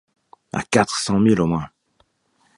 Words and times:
À 0.51 0.63
quatre 0.63 0.97
cents 0.97 1.19
milles 1.19 1.39
au 1.41 1.45
moins... 1.45 1.69